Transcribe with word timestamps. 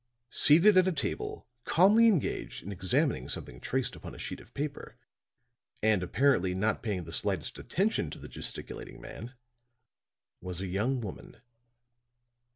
Seated 0.31 0.77
at 0.77 0.87
a 0.87 0.91
table, 0.91 1.45
calmly 1.63 2.07
engaged 2.07 2.63
in 2.63 2.71
examining 2.71 3.29
something 3.29 3.59
traced 3.61 3.95
upon 3.95 4.15
a 4.15 4.17
sheet 4.17 4.39
of 4.39 4.55
paper, 4.55 4.95
and 5.83 6.01
apparently 6.01 6.55
not 6.55 6.81
paying 6.81 7.03
the 7.03 7.11
slightest 7.11 7.59
attention 7.59 8.09
to 8.09 8.17
the 8.17 8.27
gesticulating 8.27 8.99
man, 8.99 9.35
was 10.41 10.59
a 10.59 10.65
young 10.65 11.01
woman. 11.01 11.37